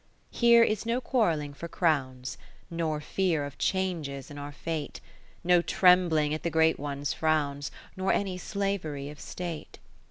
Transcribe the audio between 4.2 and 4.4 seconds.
in